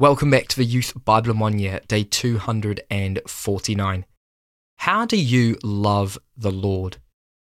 [0.00, 4.06] Welcome back to the Youth Bible in One Year, day 249.
[4.76, 6.98] How do you love the Lord?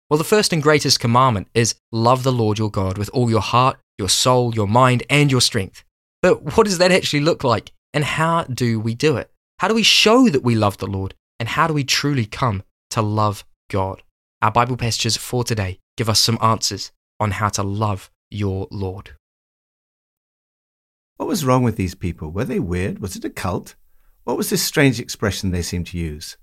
[0.09, 3.43] Well, the first and greatest commandment is love the Lord your God with all your
[3.43, 5.85] heart, your soul, your mind, and your strength.
[6.23, 7.73] But what does that actually look like?
[7.93, 9.31] And how do we do it?
[9.59, 11.13] How do we show that we love the Lord?
[11.39, 14.03] And how do we truly come to love God?
[14.41, 19.11] Our Bible passages for today give us some answers on how to love your Lord.
[21.21, 22.31] What was wrong with these people?
[22.31, 23.01] Were they weird?
[23.01, 23.75] Was it a cult?
[24.25, 26.39] What was this strange expression they seemed to use?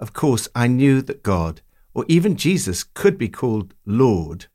[0.00, 1.60] Of course, I knew that God,
[1.92, 4.46] or even Jesus, could be called Lord,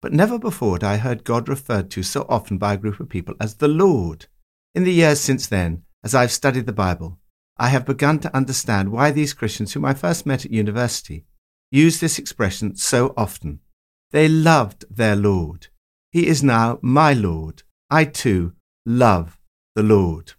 [0.00, 3.08] but never before had I heard God referred to so often by a group of
[3.08, 4.26] people as the Lord.
[4.76, 7.18] In the years since then, as I've studied the Bible,
[7.58, 11.24] I have begun to understand why these Christians whom I first met at university
[11.72, 13.58] use this expression so often.
[14.12, 15.66] They loved their Lord.
[16.12, 17.64] He is now my Lord.
[17.90, 18.52] I too
[18.86, 19.38] love
[19.74, 20.32] the Lord.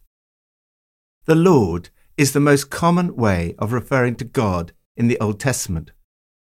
[1.25, 5.91] The Lord is the most common way of referring to God in the Old Testament.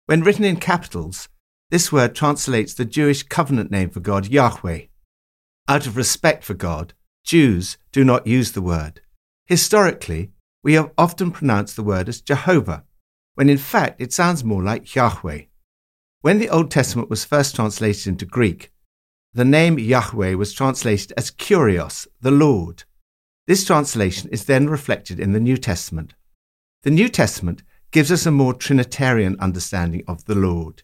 [0.06, 1.28] When written in capitals,
[1.70, 4.84] this word translates the Jewish covenant name for God, Yahweh.
[5.68, 6.94] Out of respect for God,
[7.26, 9.02] Jews do not use the word.
[9.48, 10.32] Historically,
[10.64, 12.84] we have often pronounced the word as Jehovah,
[13.36, 15.44] when in fact it sounds more like Yahweh.
[16.22, 18.72] When the Old Testament was first translated into Greek,
[19.38, 22.86] the name Yahweh was translated as Kyrios, the Lord.
[23.46, 26.16] This translation is then reflected in the New Testament.
[26.82, 30.82] The New Testament gives us a more Trinitarian understanding of the Lord.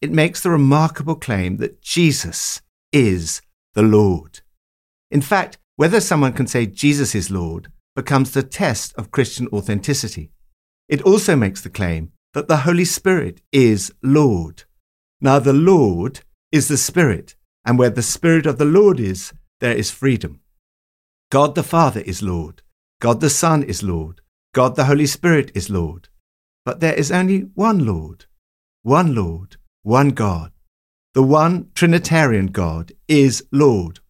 [0.00, 2.62] It makes the remarkable claim that Jesus
[2.92, 3.42] is
[3.74, 4.38] the Lord.
[5.10, 10.30] In fact, whether someone can say Jesus is Lord becomes the test of Christian authenticity.
[10.88, 14.62] It also makes the claim that the Holy Spirit is Lord.
[15.20, 16.20] Now, the Lord
[16.52, 17.34] is the Spirit,
[17.66, 20.40] and where the Spirit of the Lord is, there is freedom.
[21.30, 22.62] God the Father is Lord.
[23.00, 24.20] God the Son is Lord.
[24.54, 26.08] God the Holy Spirit is Lord.
[26.64, 28.26] But there is only one Lord,
[28.82, 30.52] one Lord, one God.
[31.14, 34.00] The one Trinitarian God is Lord.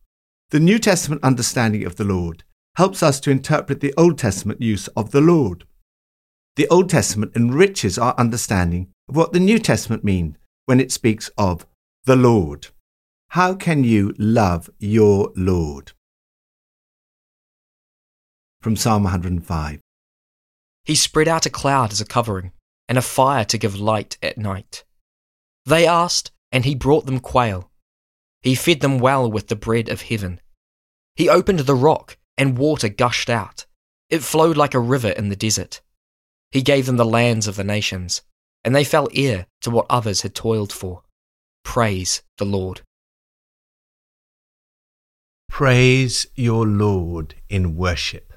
[0.51, 2.45] The New Testament understanding of the Lord
[2.77, 5.65] helps us to interpret the Old Testament use of the Lord.
[6.57, 10.37] The Old Testament enriches our understanding of what the New Testament means
[10.67, 11.67] when it speaks of
[12.05, 12.69] the Lord.
[13.31, 15.93] How can you love your Lord?
[18.61, 19.81] From Psalm 105
[20.85, 22.53] He spread out a cloud as a covering,
[22.89, 24.85] and a fire to give light at night.
[25.67, 27.71] They asked, and he brought them quail.
[28.43, 30.41] He fed them well with the bread of heaven.
[31.15, 33.67] He opened the rock, and water gushed out.
[34.09, 35.81] It flowed like a river in the desert.
[36.53, 38.23] He gave them the lands of the nations,
[38.65, 41.03] and they fell heir to what others had toiled for.
[41.65, 42.83] Praise the Lord.
[45.59, 48.35] Praise your Lord in worship.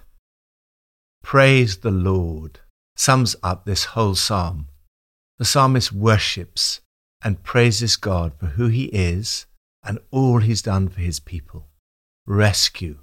[1.21, 2.61] Praise the Lord
[2.95, 4.69] sums up this whole psalm.
[5.37, 6.79] The psalmist worships
[7.21, 9.47] and praises God for who he is
[9.83, 11.67] and all he's done for his people
[12.25, 12.99] rescue,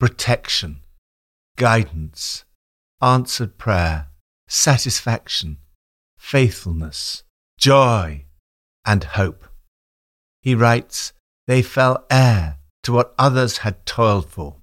[0.00, 0.80] protection,
[1.56, 2.44] guidance,
[3.00, 4.08] answered prayer,
[4.48, 5.58] satisfaction,
[6.18, 7.22] faithfulness,
[7.56, 8.24] joy,
[8.84, 9.46] and hope.
[10.42, 11.12] He writes,
[11.46, 12.57] They fell heir
[12.88, 14.56] to what others had toiled for.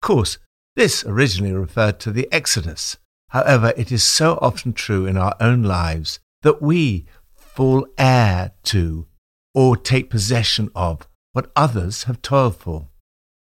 [0.00, 0.38] Of course,
[0.76, 2.96] this originally referred to the Exodus.
[3.28, 7.04] However, it is so often true in our own lives that we
[7.36, 9.06] fall heir to
[9.54, 12.88] or take possession of what others have toiled for.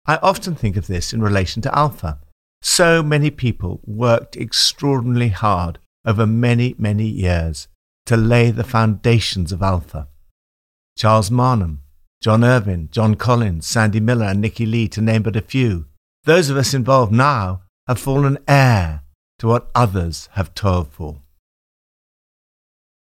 [0.06, 2.20] I often think of this in relation to Alpha.
[2.62, 7.66] So many people worked extraordinarily hard over many, many years
[8.06, 10.06] to lay the foundations of Alpha.
[10.96, 11.78] Charles Marnham,
[12.20, 15.86] John Irvin, John Collins, Sandy Millar, and Nicky Lee, to name but a few.
[16.24, 19.02] Those of us involved now have fallen heir
[19.38, 21.20] to what others have toiled for.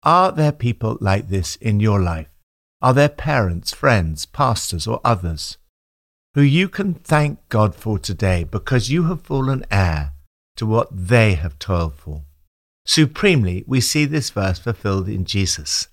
[0.03, 2.29] Are there people like this in your life?
[2.81, 5.57] Are there parents, friends, pastors, or others
[6.35, 10.13] who you can thank God for today because you have fallen heir
[10.55, 12.23] to what they have toiled for?
[12.85, 15.89] Supremely, we see this verse fulfilled in Jesus.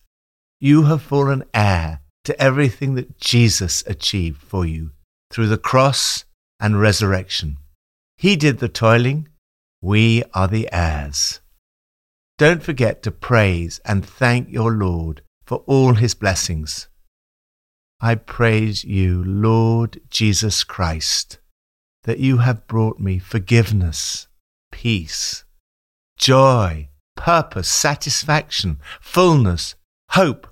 [0.60, 4.90] You have fallen heir to everything that Jesus achieved for you
[5.30, 6.24] through the cross
[6.60, 7.56] and resurrection.
[8.18, 9.28] He did the toiling,
[9.80, 11.40] we are the heirs.
[12.38, 16.88] Don't forget to praise and thank your Lord for all his blessings.
[18.00, 21.38] I praise you, Lord Jesus Christ,
[22.02, 24.26] that you have brought me forgiveness,
[24.72, 25.44] peace,
[26.18, 29.76] joy, purpose, satisfaction, fullness,
[30.10, 30.46] hope,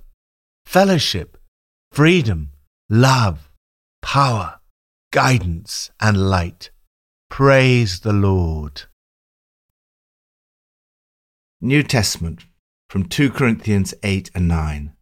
[0.65, 1.37] fellowship,
[1.95, 2.51] freedom,
[2.91, 3.53] love,
[4.03, 4.59] power,
[5.13, 6.73] guidance, and light.
[7.31, 8.83] Praise the Lord.
[11.61, 12.41] New Testament
[12.91, 14.93] from 2 Corinthians 8 and 9.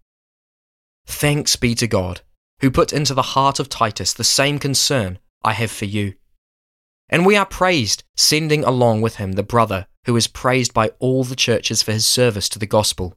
[1.06, 2.20] Thanks be to God,
[2.60, 6.12] who put into the heart of Titus the same concern I have for you.
[7.08, 11.24] And we are praised, sending along with him the brother who is praised by all
[11.24, 13.14] the churches for his service to the gospel.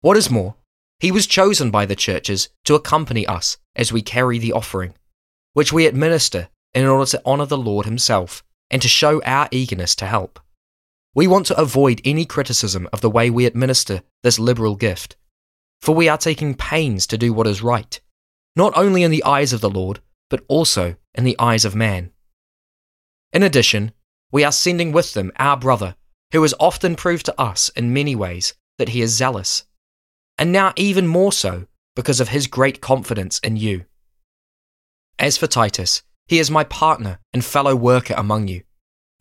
[0.00, 0.54] What is more,
[1.00, 4.94] he was chosen by the churches to accompany us as we carry the offering,
[5.54, 9.94] which we administer in order to honour the Lord himself and to show our eagerness
[9.96, 10.38] to help.
[11.14, 15.16] We want to avoid any criticism of the way we administer this liberal gift,
[15.80, 17.98] for we are taking pains to do what is right,
[18.54, 22.12] not only in the eyes of the Lord, but also in the eyes of man.
[23.32, 23.92] In addition,
[24.30, 25.96] we are sending with them our brother,
[26.32, 29.64] who has often proved to us in many ways that he is zealous,
[30.40, 33.84] and now even more so because of his great confidence in you.
[35.18, 38.62] As for Titus, he is my partner and fellow worker among you.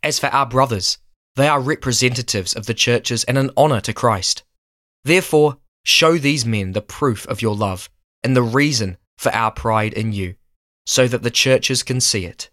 [0.01, 0.97] As for our brothers,
[1.35, 4.43] they are representatives of the churches and an honour to Christ.
[5.03, 7.89] Therefore, show these men the proof of your love
[8.23, 10.35] and the reason for our pride in you,
[10.85, 12.49] so that the churches can see it.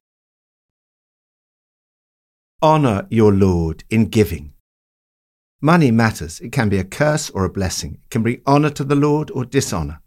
[2.61, 4.55] Honour your Lord in giving.
[5.61, 6.41] Money matters.
[6.41, 7.99] It can be a curse or a blessing.
[8.05, 10.01] It can bring honour to the Lord or dishonour.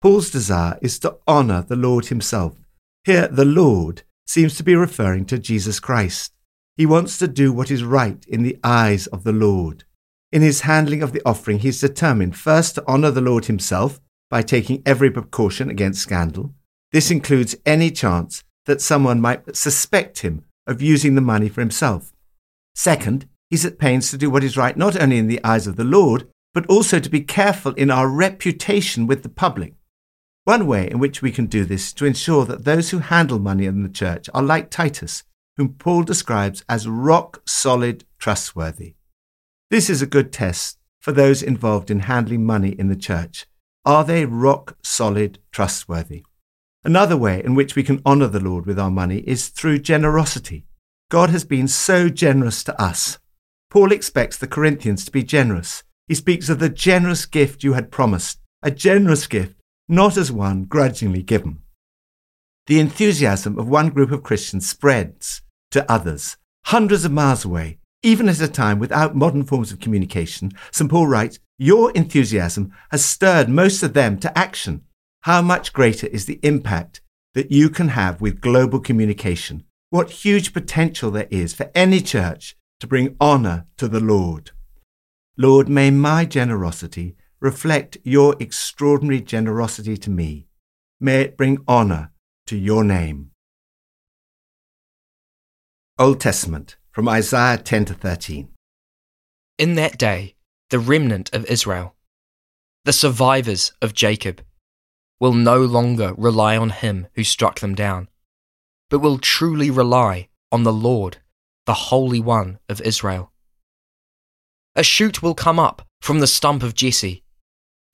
[0.00, 2.56] Paul's desire is to honour the Lord himself.
[3.04, 6.32] Here, the Lord seems to be referring to Jesus Christ.
[6.76, 9.84] He wants to do what is right in the eyes of the Lord.
[10.32, 14.00] In his handling of the offering, he is determined first to honour the Lord himself
[14.30, 16.54] by taking every precaution against scandal.
[16.92, 22.12] This includes any chance that someone might suspect him of using the money for himself.
[22.74, 25.76] Second, he's at pains to do what is right not only in the eyes of
[25.76, 29.74] the Lord, but also to be careful in our reputation with the public.
[30.44, 33.38] One way in which we can do this is to ensure that those who handle
[33.38, 35.24] money in the church are like Titus,
[35.56, 38.94] whom Paul describes as rock solid trustworthy.
[39.70, 43.46] This is a good test for those involved in handling money in the church.
[43.84, 46.24] Are they rock solid trustworthy?
[46.84, 50.66] Another way in which we can honour the Lord with our money is through generosity.
[51.10, 53.18] God has been so generous to us.
[53.74, 55.82] Paul expects the Corinthians to be generous.
[56.06, 59.56] He speaks of the generous gift you had promised, a generous gift,
[59.88, 61.58] not as one grudgingly given.
[62.68, 65.42] The enthusiasm of one group of Christians spreads
[65.72, 66.36] to others,
[66.66, 70.52] hundreds of miles away, even at a time without modern forms of communication.
[70.70, 70.88] St.
[70.88, 74.82] Paul writes, Your enthusiasm has stirred most of them to action.
[75.22, 77.00] How much greater is the impact
[77.34, 79.64] that you can have with global communication?
[79.90, 84.50] What huge potential there is for any church to bring honour to the Lord.
[85.36, 90.48] Lord, may my generosity reflect your extraordinary generosity to me.
[91.00, 92.12] May it bring honour
[92.46, 93.30] to your name.
[95.98, 98.48] Old Testament from Isaiah 10 to 13.
[99.58, 100.34] In that day,
[100.70, 101.94] the remnant of Israel,
[102.84, 104.42] the survivors of Jacob,
[105.20, 108.08] will no longer rely on him who struck them down,
[108.90, 111.18] but will truly rely on the Lord,
[111.66, 113.32] the Holy One of Israel.
[114.76, 117.22] A shoot will come up from the stump of Jesse.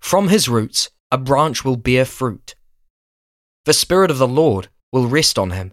[0.00, 2.54] From his roots, a branch will bear fruit.
[3.64, 5.72] The Spirit of the Lord will rest on him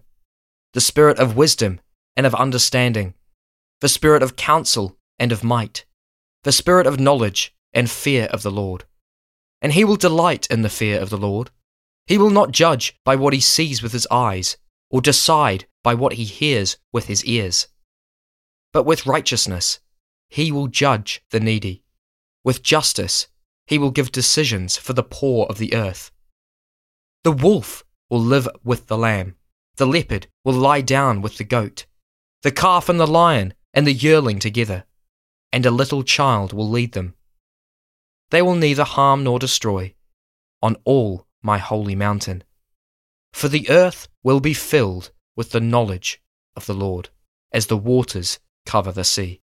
[0.74, 1.80] the Spirit of wisdom
[2.16, 3.14] and of understanding,
[3.80, 5.86] the spirit of counsel and of might,
[6.44, 8.84] the spirit of knowledge and fear of the Lord.
[9.62, 11.52] And he will delight in the fear of the Lord.
[12.06, 14.58] He will not judge by what he sees with his eyes,
[14.90, 17.68] or decide by what he hears with his ears.
[18.78, 19.80] But with righteousness,
[20.30, 21.82] he will judge the needy.
[22.44, 23.28] With justice,
[23.66, 26.12] he will give decisions for the poor of the earth.
[27.24, 29.36] The wolf will live with the lamb,
[29.78, 31.88] the leopard will lie down with the goat
[32.44, 34.86] the calf and the lion and the yearling together,
[35.52, 37.16] and a little child will lead them.
[38.30, 39.96] They will neither harm nor destroy
[40.62, 42.44] on all my holy mountain.
[43.34, 46.22] For the earth will be filled with the knowledge
[46.56, 47.10] of the Lord,
[47.52, 49.42] as the waters cover the sea.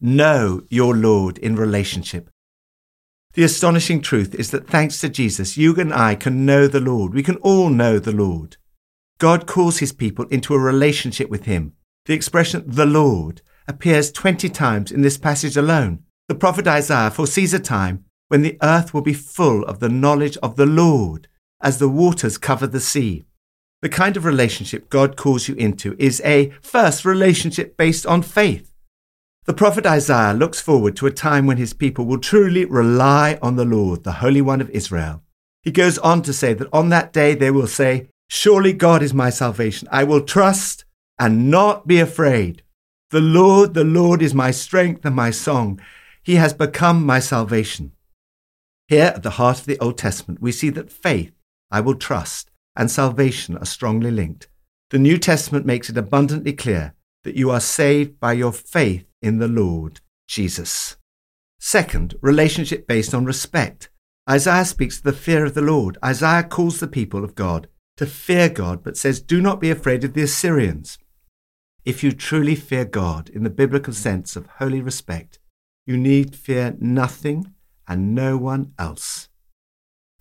[0.00, 2.30] Know your Lord in relationship.
[3.34, 7.14] The astonishing truth is that thanks to Jesus, you and I can know the Lord.
[7.14, 8.56] We can all know the Lord.
[9.18, 11.72] God calls his people into a relationship with him.
[12.06, 16.04] The expression the Lord appears 20 times in this passage alone.
[16.28, 20.36] The prophet Isaiah foresees a time when the earth will be full of the knowledge
[20.38, 21.28] of the Lord
[21.60, 23.24] as the waters cover the sea.
[23.82, 28.72] The kind of relationship God calls you into is a first relationship based on faith.
[29.44, 33.56] The prophet Isaiah looks forward to a time when his people will truly rely on
[33.56, 35.24] the Lord, the Holy One of Israel.
[35.64, 39.12] He goes on to say that on that day they will say, Surely God is
[39.12, 39.88] my salvation.
[39.90, 40.84] I will trust
[41.18, 42.62] and not be afraid.
[43.10, 45.80] The Lord, the Lord is my strength and my song.
[46.22, 47.90] He has become my salvation.
[48.86, 51.32] Here at the heart of the Old Testament, we see that faith,
[51.68, 54.48] I will trust, and salvation are strongly linked.
[54.90, 59.38] The New Testament makes it abundantly clear that you are saved by your faith in
[59.38, 60.96] the Lord Jesus.
[61.58, 63.88] Second, relationship based on respect.
[64.28, 65.98] Isaiah speaks of the fear of the Lord.
[66.04, 70.04] Isaiah calls the people of God to fear God, but says, Do not be afraid
[70.04, 70.98] of the Assyrians.
[71.84, 75.38] If you truly fear God in the biblical sense of holy respect,
[75.86, 77.54] you need fear nothing
[77.88, 79.28] and no one else.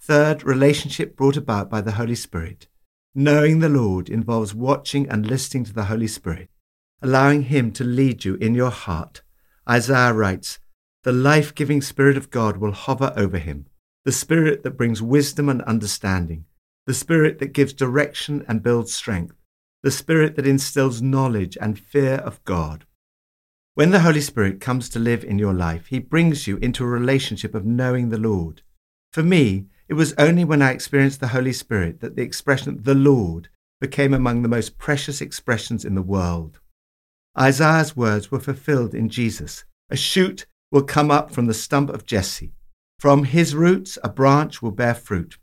[0.03, 2.67] Third, relationship brought about by the Holy Spirit.
[3.13, 6.49] Knowing the Lord involves watching and listening to the Holy Spirit,
[7.03, 9.21] allowing Him to lead you in your heart.
[9.69, 10.57] Isaiah writes,
[11.03, 13.67] The life giving Spirit of God will hover over him,
[14.03, 16.45] the Spirit that brings wisdom and understanding,
[16.87, 19.35] the Spirit that gives direction and builds strength,
[19.83, 22.85] the Spirit that instills knowledge and fear of God.
[23.75, 26.87] When the Holy Spirit comes to live in your life, He brings you into a
[26.87, 28.63] relationship of knowing the Lord.
[29.13, 32.95] For me, it was only when I experienced the Holy Spirit that the expression the
[32.95, 33.49] Lord
[33.81, 36.61] became among the most precious expressions in the world.
[37.37, 39.65] Isaiah's words were fulfilled in Jesus.
[39.89, 42.53] A shoot will come up from the stump of Jesse.
[42.99, 45.37] From his roots, a branch will bear fruit.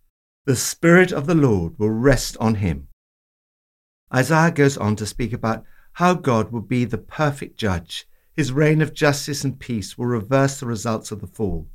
[0.47, 2.89] The Spirit of the Lord will rest on him.
[4.15, 5.63] Isaiah goes on to speak about
[5.93, 8.09] how God will be the perfect judge.
[8.35, 11.69] His reign of justice and peace will reverse the results of the fall.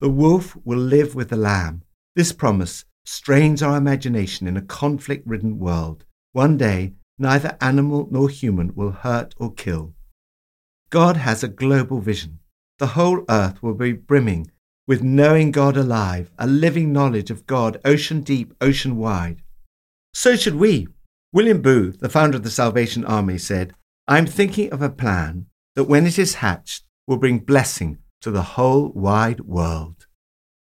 [0.00, 1.84] The wolf will live with the lamb.
[2.18, 6.04] This promise strains our imagination in a conflict ridden world.
[6.32, 9.94] One day, neither animal nor human will hurt or kill.
[10.90, 12.40] God has a global vision.
[12.80, 14.50] The whole earth will be brimming
[14.88, 19.42] with knowing God alive, a living knowledge of God, ocean deep, ocean wide.
[20.12, 20.88] So should we.
[21.32, 23.74] William Booth, the founder of the Salvation Army, said,
[24.08, 25.46] I'm thinking of a plan
[25.76, 29.97] that when it is hatched will bring blessing to the whole wide world.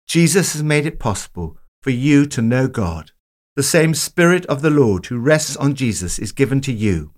[0.08, 3.12] Jesus has made it possible for you to know God.
[3.56, 7.14] The same Spirit of the Lord who rests on Jesus is given to you.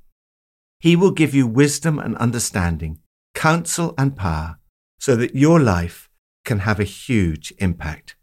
[0.80, 3.00] He will give you wisdom and understanding,
[3.34, 4.60] counsel and power,
[5.00, 6.10] so that your life
[6.44, 8.16] can have a huge impact.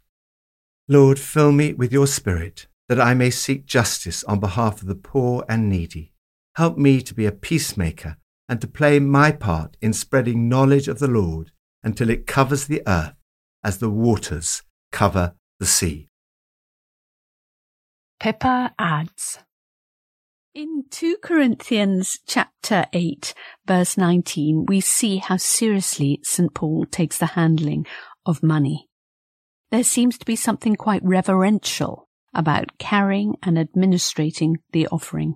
[0.88, 4.94] Lord, fill me with your Spirit that I may seek justice on behalf of the
[4.94, 6.12] poor and needy.
[6.56, 10.98] Help me to be a peacemaker and to play my part in spreading knowledge of
[10.98, 11.52] the Lord
[11.82, 13.14] until it covers the earth
[13.64, 16.08] as the waters cover the sea.
[18.20, 19.40] Pippa adds
[20.54, 23.34] In 2 Corinthians chapter 8
[23.66, 27.86] verse 19 we see how seriously St Paul takes the handling
[28.24, 28.88] of money.
[29.70, 35.34] There seems to be something quite reverential about carrying and administrating the offering.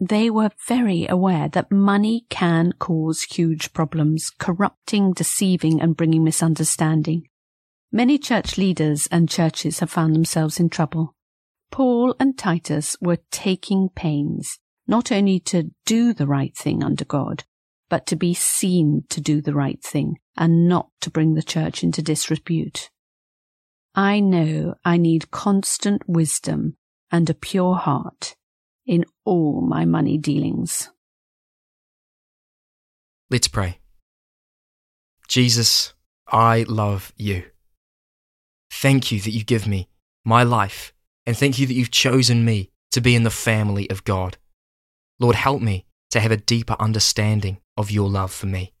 [0.00, 7.28] They were very aware that money can cause huge problems, corrupting, deceiving, and bringing misunderstanding.
[7.94, 11.14] Many church leaders and churches have found themselves in trouble.
[11.70, 14.58] Paul and Titus were taking pains
[14.88, 17.44] not only to do the right thing under God,
[17.88, 21.84] but to be seen to do the right thing and not to bring the church
[21.84, 22.90] into disrepute.
[23.94, 26.76] I know I need constant wisdom
[27.12, 28.34] and a pure heart
[28.84, 30.90] in all my money dealings.
[33.30, 33.78] Let's pray.
[35.28, 35.94] Jesus,
[36.26, 37.44] I love you.
[38.84, 39.88] Thank you that you give me
[40.26, 40.92] my life
[41.24, 44.36] and thank you that you've chosen me to be in the family of God.
[45.18, 48.74] Lord, help me to have a deeper understanding of your love for me,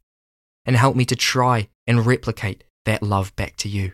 [0.66, 3.92] and help me to try and replicate that love back to you.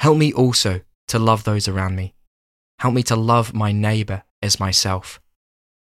[0.00, 2.12] Help me also to love those around me.
[2.80, 5.18] Help me to love my neighbour as myself,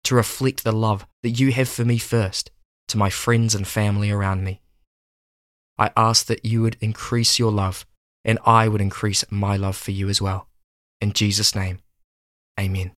[0.05, 2.51] to reflect the love that you have for me first
[2.89, 4.61] to my friends and family around me.
[5.79, 7.87] I ask that you would increase your love
[8.29, 10.49] and I would increase my love for you as well.
[11.01, 11.79] In Jesus' name,
[12.61, 12.93] amen.